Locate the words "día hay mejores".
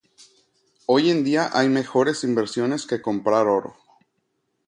1.23-2.23